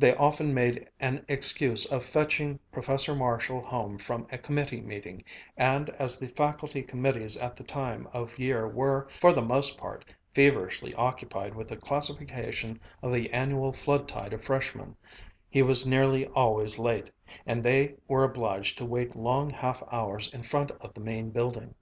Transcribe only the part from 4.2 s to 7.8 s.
a committee meeting, and as the faculty committees at that